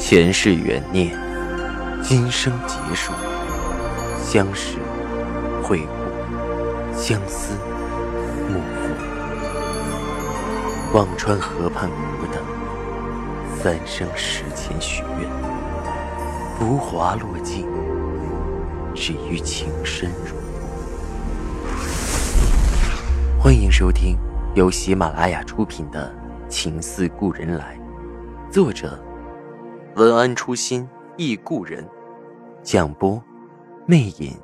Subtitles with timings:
[0.00, 1.14] 前世缘孽，
[2.02, 3.12] 今生劫数，
[4.24, 4.78] 相识、
[5.62, 7.52] 会故，相思、
[8.48, 8.88] 幕赋。
[10.94, 12.42] 忘川河畔苦等，
[13.62, 15.28] 三生石前许愿，
[16.58, 17.68] 浮华落尽，
[18.94, 20.34] 只余情深入。
[23.38, 24.16] 欢迎收听
[24.54, 26.12] 由喜马拉雅出品的
[26.48, 27.78] 《情似故人来》，
[28.50, 28.98] 作者。
[29.96, 31.86] 文安初心忆故人，
[32.62, 33.20] 蒋波，
[33.86, 34.38] 魅影，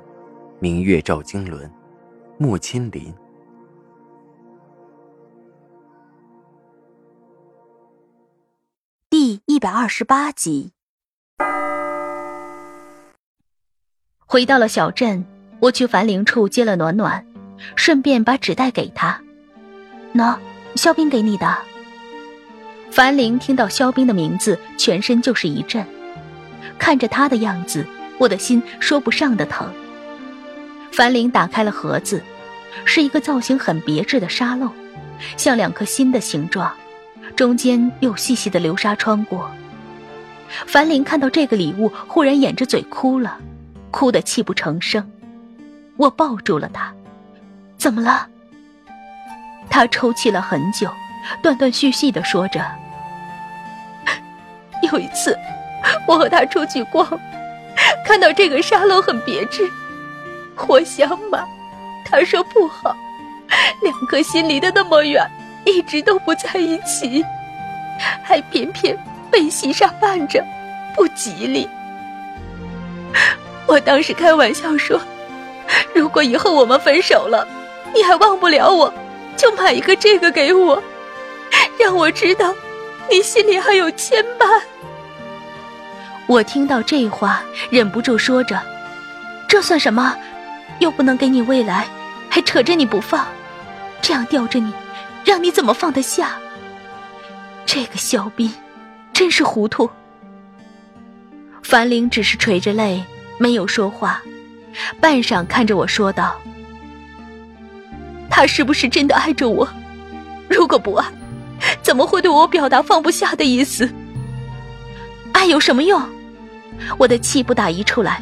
[0.59, 1.71] 明月照经纶，
[2.37, 3.13] 木千林。
[9.09, 10.73] 第一百二十八集。
[14.25, 15.25] 回到了小镇，
[15.61, 17.25] 我去樊玲处接了暖暖，
[17.77, 19.21] 顺便把纸袋给他。
[20.13, 20.37] 喏，
[20.75, 21.57] 肖斌给你的。
[22.97, 25.85] 樊玲听到肖冰的名字，全身就是一震。
[26.79, 27.85] 看着他的样子，
[28.17, 29.71] 我的心说不上的疼。
[30.91, 32.23] 樊玲打开了盒子，
[32.85, 34.71] 是一个造型很别致的沙漏，
[35.37, 36.73] 像两颗心的形状，
[37.35, 39.47] 中间有细细的流沙穿过。
[40.65, 43.37] 樊玲看到这个礼物，忽然掩着嘴哭了，
[43.91, 45.07] 哭得泣不成声。
[45.97, 46.91] 我抱住了她，
[47.77, 48.27] 怎么了？
[49.69, 50.89] 她抽泣了很久，
[51.43, 52.65] 断断续续的说着。
[54.91, 55.37] 有一次，
[56.07, 57.07] 我和他出去逛，
[58.05, 59.69] 看到这个沙漏很别致，
[60.67, 61.43] 我想买，
[62.09, 62.95] 他说不好，
[63.81, 65.25] 两颗心离得那么远，
[65.65, 67.23] 一直都不在一起，
[68.23, 68.97] 还偏偏
[69.31, 70.43] 被细沙绊着，
[70.95, 71.67] 不吉利。
[73.65, 74.99] 我当时开玩笑说，
[75.93, 77.47] 如果以后我们分手了，
[77.93, 78.93] 你还忘不了我，
[79.35, 80.81] 就买一个这个给我，
[81.79, 82.53] 让我知道。
[83.09, 84.61] 你心里还有牵绊。
[86.27, 88.61] 我听到这话，忍不住说着
[89.47, 90.13] ：“这算什么？
[90.79, 91.87] 又不能给你未来，
[92.29, 93.25] 还扯着你不放，
[94.01, 94.73] 这样吊着你，
[95.23, 96.31] 让你怎么放得下？”
[97.65, 98.53] 这个肖斌，
[99.13, 99.89] 真是糊涂。
[101.63, 103.01] 樊玲只是垂着泪，
[103.37, 104.21] 没有说话，
[104.99, 106.35] 半晌看着我说道
[108.29, 109.67] ：“他是不是真的爱着我？
[110.49, 111.05] 如果不爱？”
[111.81, 113.89] 怎么会对我表达放不下的意思？
[115.31, 116.01] 爱有什么用？
[116.97, 118.21] 我的气不打一处来。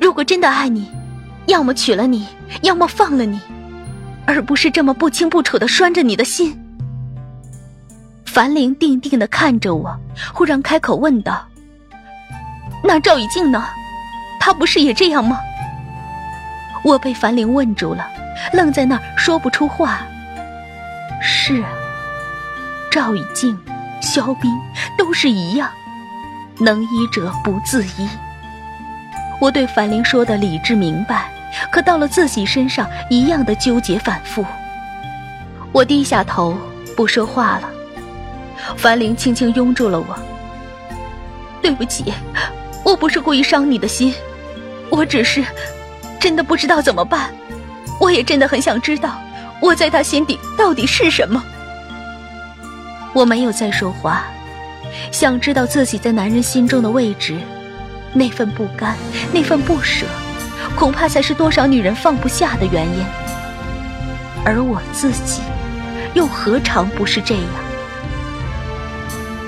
[0.00, 0.90] 如果真的爱你，
[1.46, 2.26] 要么娶了你，
[2.62, 3.40] 要么放了你，
[4.26, 6.58] 而不是这么不清不楚的拴着你的心。
[8.24, 9.98] 樊玲定定的看着我，
[10.32, 11.46] 忽然开口问道
[12.84, 13.64] ：“那赵以静呢？
[14.38, 15.38] 他不是也这样吗？”
[16.84, 18.06] 我被樊玲问住了，
[18.52, 20.00] 愣在那儿说不出话。
[21.20, 21.68] 是啊。
[22.90, 23.58] 赵以静、
[24.00, 24.50] 肖斌
[24.96, 25.68] 都是一样，
[26.60, 28.08] 能医者不自医。
[29.40, 31.30] 我对樊玲说的理智明白，
[31.70, 34.44] 可到了自己身上，一样的纠结反复。
[35.72, 36.58] 我低下头
[36.96, 37.70] 不说话了。
[38.76, 40.18] 樊玲轻轻拥住了我。
[41.62, 42.12] 对不起，
[42.84, 44.14] 我不是故意伤你的心，
[44.90, 45.44] 我只是
[46.18, 47.30] 真的不知道怎么办。
[48.00, 49.20] 我也真的很想知道，
[49.60, 51.42] 我在他心底到底是什么。
[53.12, 54.24] 我没有再说话，
[55.10, 57.38] 想知道自己在男人心中的位置，
[58.12, 58.96] 那份不甘，
[59.32, 60.06] 那份不舍，
[60.76, 63.04] 恐怕才是多少女人放不下的原因。
[64.44, 65.42] 而我自己，
[66.14, 67.44] 又何尝不是这样？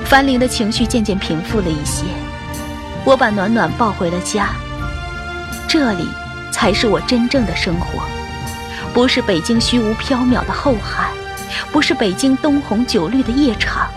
[0.04, 2.04] 樊玲的情绪渐渐平复了一些，
[3.04, 4.50] 我把暖暖抱回了家。
[5.68, 6.08] 这里
[6.50, 8.02] 才是我真正的生活，
[8.92, 11.08] 不是北京虚无缥缈的后海。
[11.72, 13.88] 不是北京灯红酒绿的夜场，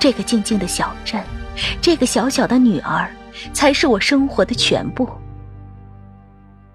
[0.00, 1.22] 这个静静的小镇，
[1.82, 3.14] 这个小小的女儿，
[3.52, 5.06] 才是我生活的全部。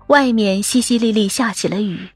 [0.08, 2.12] 外面淅淅沥沥下起了雨，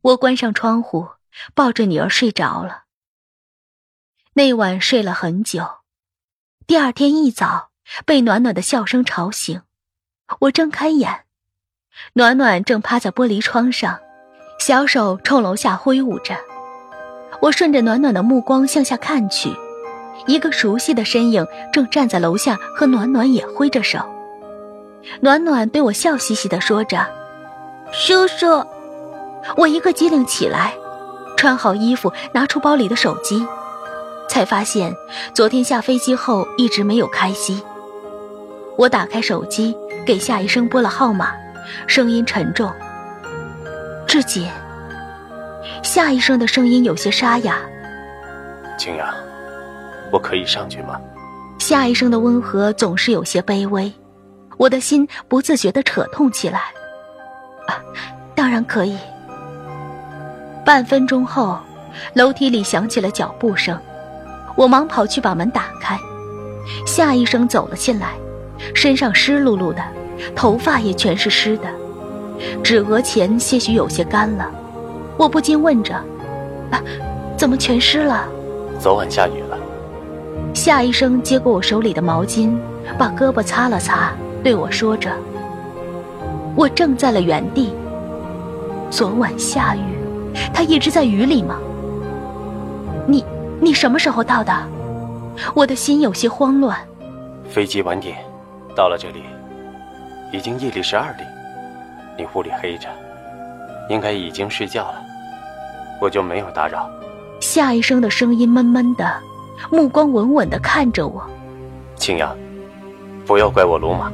[0.00, 1.10] 我关上窗户，
[1.54, 2.82] 抱着女儿睡着了。
[4.32, 5.64] 那晚睡了很久，
[6.66, 7.70] 第二天一早
[8.04, 9.62] 被暖暖的笑声吵醒，
[10.40, 11.26] 我睁开眼，
[12.14, 14.00] 暖暖正趴在玻璃窗上，
[14.58, 16.36] 小手冲楼下挥舞着。
[17.42, 19.54] 我顺着暖暖的目光向下看去，
[20.26, 23.98] 一个熟悉的身影正站在楼下，和暖暖也挥着手。
[25.20, 27.06] 暖暖对我笑嘻嘻的说着
[27.92, 28.64] ：“叔叔。”
[29.56, 30.74] 我一个机灵起来，
[31.36, 33.44] 穿好衣服，拿出包里的手机，
[34.28, 34.94] 才发现
[35.34, 37.60] 昨天下飞机后一直没有开机。
[38.78, 39.76] 我打开手机，
[40.06, 41.32] 给夏医生拨了号码，
[41.88, 42.72] 声音沉重
[44.06, 44.48] ：“志姐。”
[45.82, 47.56] 夏医生的声音有些沙哑。
[48.78, 49.08] 青阳，
[50.12, 51.00] 我可以上去吗？
[51.58, 53.90] 夏医生的温和总是有些卑微，
[54.58, 56.58] 我的心不自觉的扯痛起来。
[57.66, 57.80] 啊，
[58.34, 58.98] 当然可以。
[60.64, 61.58] 半分钟后，
[62.14, 63.78] 楼梯里响起了脚步声，
[64.54, 65.96] 我忙跑去把门打开。
[66.86, 68.12] 夏医生走了进来，
[68.74, 69.82] 身上湿漉漉的，
[70.36, 71.68] 头发也全是湿的，
[72.62, 74.50] 指额前些许有些干了。
[75.16, 75.94] 我不禁问着
[76.70, 76.82] ：“啊，
[77.36, 78.28] 怎么全湿了？”
[78.78, 79.41] 昨晚下雨了。
[80.64, 82.56] 夏医生接过我手里的毛巾，
[82.96, 84.12] 把胳膊擦了擦，
[84.44, 85.10] 对我说着
[86.54, 87.74] ：“我怔在了原地。
[88.88, 89.80] 昨晚下雨，
[90.54, 91.58] 他一直在雨里吗？
[93.08, 93.24] 你
[93.60, 94.56] 你什么时候到的？
[95.52, 96.78] 我的心有些慌乱。
[97.50, 98.18] 飞机晚点，
[98.76, 99.24] 到了这里，
[100.32, 101.26] 已经夜里十二点。
[102.16, 102.88] 你屋里黑着，
[103.90, 105.02] 应该已经睡觉了，
[106.00, 106.88] 我就没有打扰。”
[107.42, 109.12] 夏医生的声音闷闷的。
[109.70, 111.22] 目光稳稳的看着我，
[111.96, 112.36] 青阳，
[113.26, 114.12] 不要怪我鲁莽。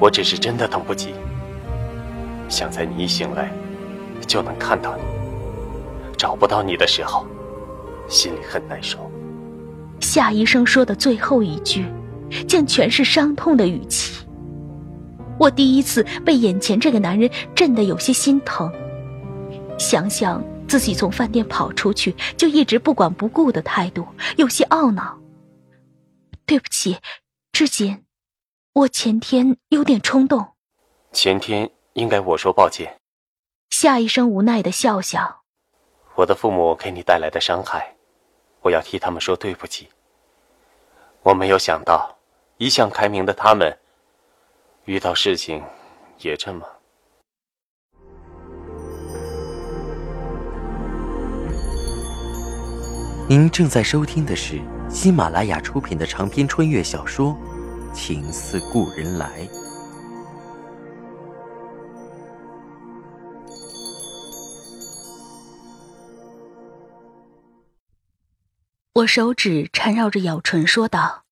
[0.00, 1.14] 我只是真的等不及，
[2.48, 3.50] 想在你一醒来
[4.26, 5.02] 就能看到你，
[6.16, 7.26] 找不到你的时候，
[8.08, 8.98] 心里很难受。
[10.00, 11.86] 夏医生说的最后一句，
[12.48, 14.26] 竟全是伤痛的语气。
[15.38, 18.70] 我第一次被眼前这个男人震得有些心疼，
[19.78, 20.42] 想想。
[20.68, 24.06] 自己从饭店跑出去，就一直不管不顾的态度，
[24.36, 25.18] 有些懊恼。
[26.46, 26.98] 对不起，
[27.52, 28.04] 志锦，
[28.72, 30.54] 我前天有点冲动。
[31.12, 33.00] 前天应该我说抱歉。
[33.70, 35.42] 夏医生无奈的笑笑。
[36.14, 37.96] 我的父母给你带来的伤害，
[38.60, 39.88] 我要替他们说对不起。
[41.22, 42.18] 我没有想到，
[42.58, 43.78] 一向开明的他们，
[44.84, 45.62] 遇到事情
[46.18, 46.66] 也这么。
[53.26, 54.60] 您正在收听的是
[54.90, 57.34] 喜马拉雅出品的长篇穿越小说
[57.94, 59.26] 《情似故人来》。
[68.92, 71.24] 我手指缠绕着咬唇说道：“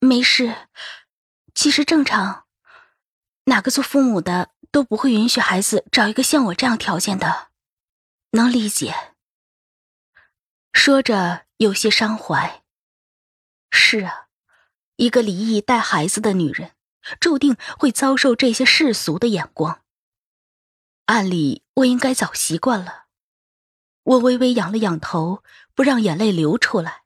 [0.00, 0.52] 没事，
[1.54, 2.42] 其实正常，
[3.44, 7.50] 哪个做父母的都不会允许孩子找一个像我这样条件的，
[8.32, 8.92] 能理解。”
[10.78, 12.62] 说着，有些伤怀。
[13.68, 14.28] 是啊，
[14.94, 16.76] 一个离异带孩子的女人，
[17.18, 19.82] 注定会遭受这些世俗的眼光。
[21.06, 23.06] 按理我应该早习惯了。
[24.04, 25.42] 我微微仰了仰头，
[25.74, 27.02] 不让眼泪流出来。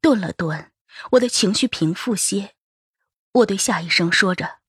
[0.00, 0.72] 顿了顿，
[1.12, 2.54] 我的情绪平复些，
[3.32, 4.60] 我对夏医生说着：“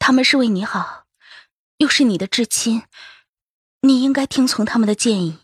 [0.00, 1.04] 他们是为你好，
[1.76, 2.84] 又是你的至亲。”
[3.86, 5.40] 你应该听从他们的建议。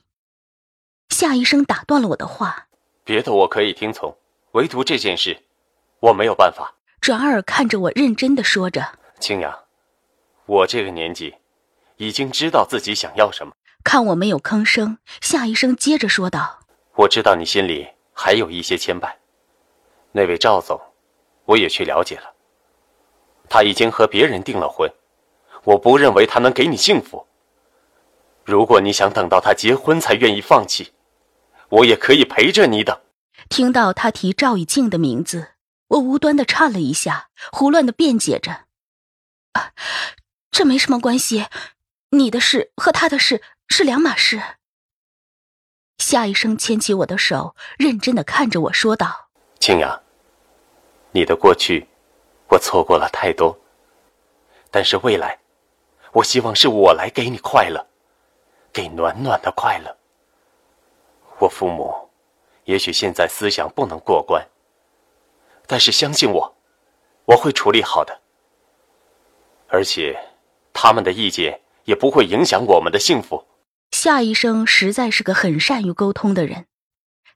[1.11, 2.69] 夏医生打断了我的话
[3.05, 4.17] ：“别的我可以听从，
[4.53, 5.45] 唯独这件事，
[6.01, 9.55] 我没有办法。”转而看着我，认真的说着：“青阳，
[10.47, 11.35] 我这个年纪，
[11.99, 13.53] 已经知道自己想要什么。”
[13.85, 16.61] 看我没有吭声，夏医生接着说道
[16.97, 19.13] ：“我知道你心里还有一些牵绊。
[20.13, 20.81] 那位赵总，
[21.45, 22.33] 我也去了解了，
[23.51, 24.91] 他已经和别人订了婚，
[25.65, 27.23] 我不认为他能给你幸福。”
[28.51, 30.93] 如果你想等到他结婚才愿意放弃，
[31.69, 33.01] 我也可以陪着你等。
[33.49, 35.53] 听到他提赵以静的名字，
[35.87, 38.65] 我无端的颤了一下，胡乱的辩解着
[39.55, 39.71] ：“啊，
[40.51, 41.47] 这没什么关系，
[42.11, 44.43] 你的事和他的事是两码事。”
[45.99, 49.29] 夏医生牵起我的手，认真的看着我说道
[49.61, 50.01] ：“青雅，
[51.13, 51.87] 你的过去，
[52.49, 53.57] 我错过了太多，
[54.73, 55.39] 但是未来，
[56.11, 57.87] 我希望是我来给你快乐。”
[58.73, 59.97] 给暖暖的快乐。
[61.39, 62.11] 我父母
[62.65, 64.47] 也许现在思想不能过关，
[65.67, 66.57] 但是相信我，
[67.25, 68.21] 我会处理好的。
[69.69, 70.19] 而且，
[70.73, 73.47] 他们的意见也不会影响我们的幸福。
[73.93, 76.67] 夏医生实在是个很善于沟通的人，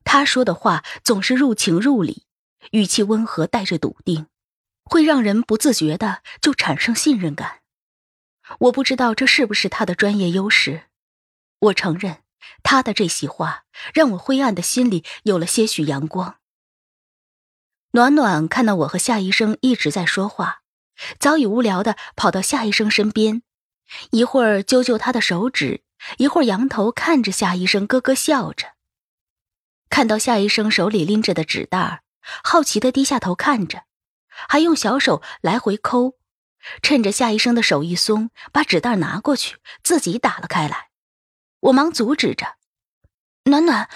[0.04, 2.26] 他说的话总是入情入理，
[2.72, 4.26] 语气温和，带着笃定，
[4.84, 7.60] 会让人不自觉的就产生信任感。
[8.58, 10.82] 我不知道这是不是他的专业优势。
[11.64, 12.18] 我承认，
[12.62, 16.37] 他的这席话让我灰暗的心里有了些许阳光。
[17.92, 20.62] 暖暖看到我和夏医生一直在说话，
[21.18, 23.42] 早已无聊的跑到夏医生身边，
[24.11, 25.83] 一会儿揪揪他的手指，
[26.18, 28.73] 一会儿仰头看着夏医生，咯咯笑着。
[29.88, 32.02] 看到夏医生手里拎着的纸袋，
[32.42, 33.85] 好奇的低下头看着，
[34.49, 36.14] 还用小手来回抠，
[36.83, 40.88] 趁着夏医生的手一松，把纸袋拿过去，自己打了开来。
[41.64, 42.56] 我忙阻止着
[43.44, 43.88] ：“暖暖，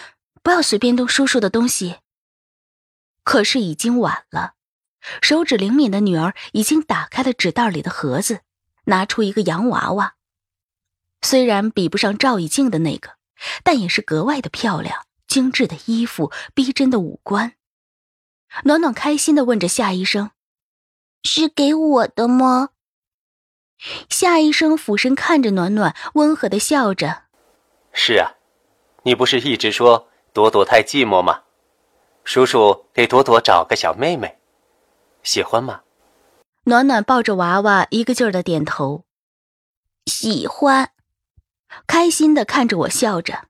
[0.42, 1.96] 不要随便动叔叔的东西。
[3.24, 4.54] 可是已经晚了，
[5.20, 8.40] 手指灵敏的女儿已经打开了纸袋里的盒子，
[8.84, 10.14] 拿出一个洋娃娃。
[11.20, 13.16] 虽然比不上赵以静的那个，
[13.62, 17.54] 但也是格外的漂亮，精致的衣服，逼真的五官。
[18.64, 20.30] 暖暖开心的问着夏医生
[21.22, 22.70] ：“是给我的吗？”
[24.08, 27.24] 夏医生俯身看着暖暖，温和的笑着
[28.00, 28.36] ：“是啊，
[29.02, 31.42] 你不是一直说朵朵太寂寞吗？
[32.22, 34.38] 叔叔给朵朵找个小妹妹，
[35.24, 35.82] 喜欢吗？”
[36.62, 39.04] 暖暖抱着娃娃，一个劲儿的点头
[40.06, 40.92] ：“喜欢。”
[41.88, 43.48] 开心的看着我笑着：“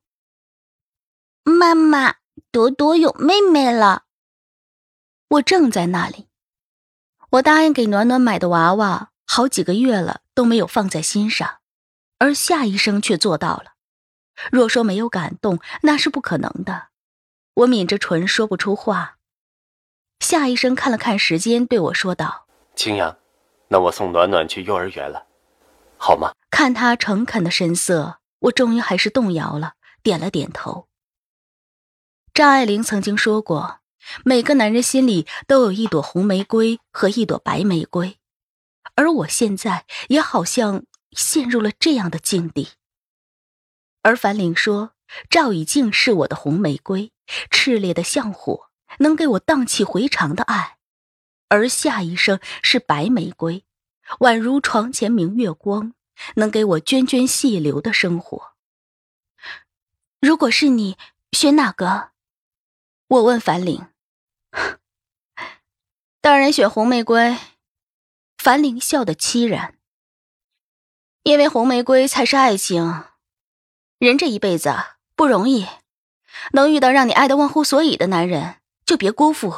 [1.45, 2.17] 妈妈，
[2.51, 4.05] 朵朵有妹妹了。”
[5.29, 6.27] 我正在那里，
[7.33, 11.59] 我答应给暖暖买的娃娃好几个月了都没有放在心上，
[12.17, 13.75] 而夏医生却做到了。
[14.51, 16.89] 若说没有感动，那是不可能的。
[17.55, 19.17] 我抿着唇说不出话。
[20.21, 23.17] 夏医生看了看时间，对我说道：“青阳，
[23.69, 25.27] 那我送暖暖去幼儿园了，
[25.97, 30.89] 好吗？”看他诚恳的神色，我终于还是动摇了，点了点头。
[32.33, 33.81] 张爱玲曾经说过。
[34.25, 38.19] 每个男人心里都有一朵红玫瑰和一朵白玫瑰，
[38.95, 42.71] 而我现在也好像陷入了这样的境地。
[44.03, 44.93] 而樊玲说
[45.29, 47.13] ：“赵以静是我的红玫瑰，
[47.51, 50.79] 炽烈的像火，能给我荡气回肠的爱；
[51.49, 53.65] 而夏医生是白玫瑰，
[54.21, 55.95] 宛如床前明月光，
[56.37, 58.55] 能给我涓涓细流的生活。”
[60.21, 60.97] 如果是你，
[61.33, 62.11] 选哪个？
[63.09, 63.87] 我问樊玲。
[66.21, 67.37] 当然选红玫瑰。
[68.37, 69.79] 樊玲笑得凄然，
[71.23, 73.05] 因为红玫瑰才是爱情。
[73.99, 74.73] 人这一辈子
[75.17, 75.67] 不容易，
[76.53, 79.53] 能遇到让你爱的忘乎所以的男人，就别辜负。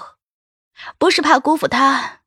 [0.96, 2.22] 不是怕辜负他，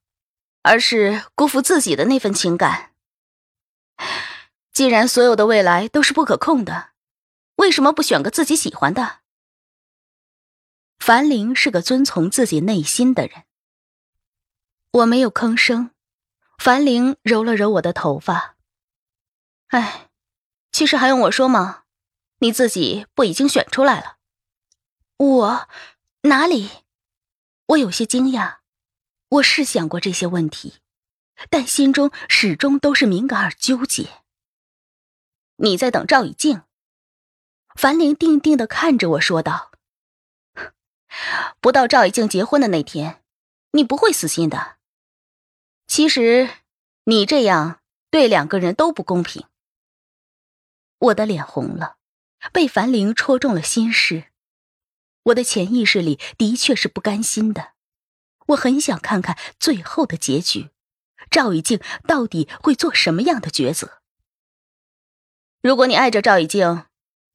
[0.61, 2.91] 而是辜负自己的那份情感。
[4.71, 6.91] 既然所有的未来都是不可控的，
[7.55, 9.21] 为什么不选个自己喜欢的？
[10.99, 13.43] 樊玲是个遵从自己内心的人。
[14.91, 15.89] 我没有吭声。
[16.59, 18.55] 樊玲揉了揉我的头发。
[19.69, 20.09] 哎，
[20.71, 21.82] 其实还用我说吗？
[22.43, 24.17] 你自己不已经选出来了？
[25.15, 25.69] 我
[26.23, 26.69] 哪里？
[27.67, 28.57] 我有些惊讶。
[29.29, 30.79] 我是想过这些问题，
[31.49, 34.21] 但心中始终都是敏感而纠结。
[35.55, 36.63] 你在等赵以静？
[37.75, 39.71] 樊玲定定的看着我说道。
[41.61, 43.23] 不到赵以静结婚的那天，
[43.71, 44.75] 你不会死心的。
[45.87, 46.49] 其实，
[47.05, 47.79] 你这样
[48.11, 49.47] 对两个人都不公平。
[50.99, 51.95] 我的脸红了，
[52.51, 54.25] 被樊玲戳中了心事。
[55.23, 57.73] 我的潜意识里的确是不甘心的，
[58.47, 60.69] 我很想看看最后的结局，
[61.31, 64.01] 赵以静到底会做什么样的抉择。
[65.61, 66.85] 如果你爱着赵以静，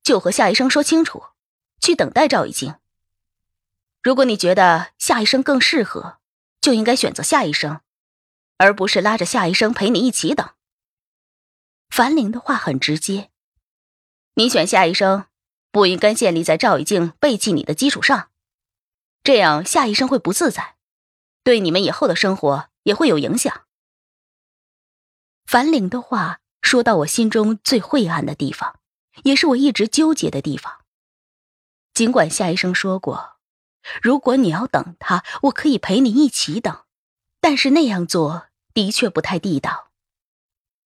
[0.02, 1.22] 就和夏医生说清楚，
[1.80, 2.74] 去等待赵以静。
[4.02, 6.18] 如果你觉得夏医生更适合，
[6.60, 7.80] 就应该选择夏医生，
[8.58, 10.50] 而不是拉着夏医生陪你一起等。
[11.88, 13.30] 樊玲的话很直接，
[14.38, 15.26] 你选夏医生，
[15.72, 18.30] 不应该建立在赵以静背弃你的基础上，
[19.24, 20.76] 这样夏医生会不自在，
[21.42, 23.66] 对你们以后的生活也会有影响。
[25.44, 28.78] 樊玲的话说到我心中最晦暗的地方，
[29.24, 30.84] 也是我一直纠结的地方。
[31.92, 33.38] 尽管夏医生说过。
[34.02, 36.84] 如果你要等他，我可以陪你一起等，
[37.40, 39.90] 但是那样做的确不太地道。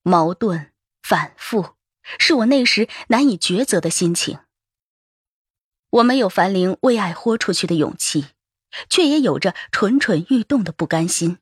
[0.02, 1.75] 矛盾反复，
[2.18, 4.38] 是我那时难以抉择的心情。
[5.90, 8.28] 我没有樊玲为爱豁出去的勇气，
[8.88, 11.38] 却也有着蠢蠢欲动的不甘心。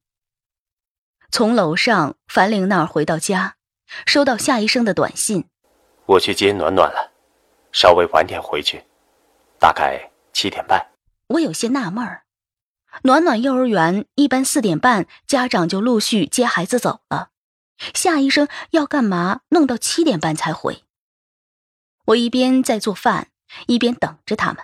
[1.31, 3.57] 从楼上樊玲那儿回到家，
[4.07, 5.49] 收到夏医生的短信
[6.07, 7.12] ：“我去接暖暖了，
[7.71, 8.85] 稍微晚点回去，
[9.61, 10.90] 大概七点半。”
[11.29, 12.25] 我有些纳闷儿，
[13.05, 17.31] 暖暖幼儿园一般四点半家长就陆续接孩子走了，
[17.95, 20.83] 夏医生要干嘛弄到七点半才回？
[22.07, 23.29] 我一边在做饭，
[23.67, 24.59] 一边等着他们。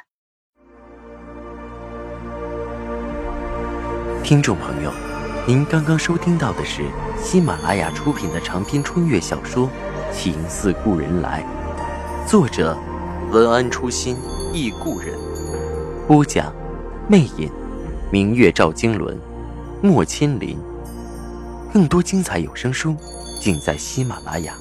[4.22, 4.92] 听众朋友，
[5.46, 6.82] 您刚刚收听到的是
[7.18, 9.66] 喜马拉雅出品的长篇穿越小说
[10.12, 11.42] 《情似故人来》，
[12.28, 12.76] 作者
[13.30, 14.16] 文安初心
[14.52, 15.18] 忆故人。
[16.06, 16.52] 播讲，
[17.08, 17.50] 魅影，
[18.12, 19.18] 明月照经纶，
[19.82, 20.58] 莫千林。
[21.72, 22.96] 更多精彩有声书，
[23.40, 24.54] 尽在喜马拉雅。